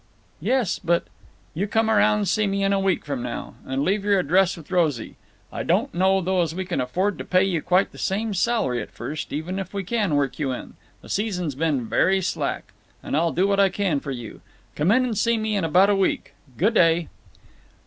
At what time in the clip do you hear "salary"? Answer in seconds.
8.33-8.81